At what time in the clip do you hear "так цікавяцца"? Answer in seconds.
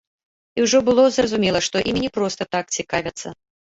2.57-3.27